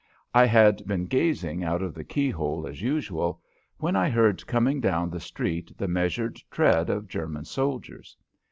[0.33, 3.39] I had been gazing out of the keyhole as usual
[3.77, 8.17] when I heard coming down the street the measured tread of German soldiers.